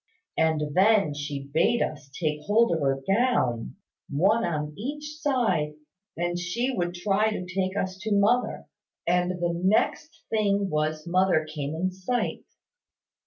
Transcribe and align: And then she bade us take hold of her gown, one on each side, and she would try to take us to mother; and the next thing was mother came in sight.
And 0.35 0.73
then 0.73 1.13
she 1.13 1.47
bade 1.53 1.83
us 1.83 2.09
take 2.19 2.39
hold 2.47 2.71
of 2.71 2.79
her 2.79 3.03
gown, 3.07 3.75
one 4.09 4.43
on 4.43 4.73
each 4.75 5.15
side, 5.19 5.75
and 6.17 6.39
she 6.39 6.71
would 6.71 6.95
try 6.95 7.29
to 7.29 7.45
take 7.45 7.77
us 7.77 7.99
to 7.99 8.11
mother; 8.11 8.65
and 9.05 9.29
the 9.29 9.53
next 9.53 10.23
thing 10.31 10.71
was 10.71 11.05
mother 11.05 11.45
came 11.45 11.75
in 11.75 11.91
sight. 11.91 12.45